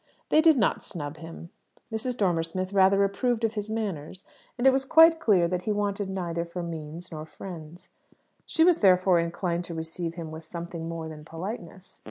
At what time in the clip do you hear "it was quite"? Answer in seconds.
4.65-5.19